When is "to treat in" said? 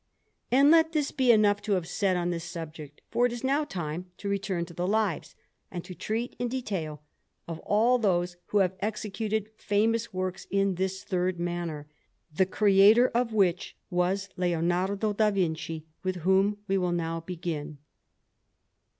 5.83-6.47